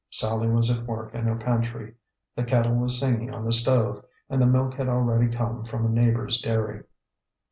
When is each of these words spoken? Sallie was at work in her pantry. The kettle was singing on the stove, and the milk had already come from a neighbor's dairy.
Sallie 0.09 0.49
was 0.49 0.75
at 0.75 0.87
work 0.87 1.13
in 1.13 1.25
her 1.25 1.35
pantry. 1.35 1.93
The 2.35 2.43
kettle 2.43 2.73
was 2.73 2.99
singing 2.99 3.35
on 3.35 3.45
the 3.45 3.53
stove, 3.53 4.03
and 4.31 4.41
the 4.41 4.47
milk 4.47 4.73
had 4.73 4.87
already 4.87 5.29
come 5.31 5.63
from 5.63 5.85
a 5.85 5.89
neighbor's 5.89 6.41
dairy. 6.41 6.85